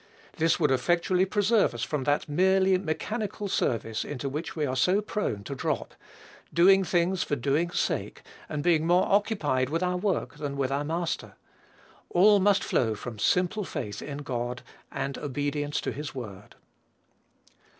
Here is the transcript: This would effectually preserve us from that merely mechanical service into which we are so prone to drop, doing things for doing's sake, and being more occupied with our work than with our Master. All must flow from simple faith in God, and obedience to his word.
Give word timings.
This 0.37 0.59
would 0.59 0.71
effectually 0.71 1.25
preserve 1.27 1.75
us 1.75 1.83
from 1.83 2.05
that 2.05 2.27
merely 2.27 2.75
mechanical 2.79 3.47
service 3.47 4.03
into 4.03 4.29
which 4.29 4.55
we 4.55 4.65
are 4.65 4.75
so 4.75 4.99
prone 4.99 5.43
to 5.43 5.53
drop, 5.53 5.93
doing 6.51 6.83
things 6.83 7.21
for 7.21 7.35
doing's 7.35 7.79
sake, 7.79 8.23
and 8.49 8.63
being 8.63 8.87
more 8.87 9.05
occupied 9.05 9.69
with 9.69 9.83
our 9.83 9.97
work 9.97 10.37
than 10.37 10.57
with 10.57 10.71
our 10.71 10.83
Master. 10.83 11.35
All 12.09 12.39
must 12.39 12.63
flow 12.63 12.95
from 12.95 13.19
simple 13.19 13.63
faith 13.63 14.01
in 14.01 14.23
God, 14.23 14.63
and 14.91 15.19
obedience 15.19 15.79
to 15.81 15.91
his 15.91 16.15
word. 16.15 16.55